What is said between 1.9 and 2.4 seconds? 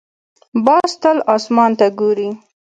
ګوري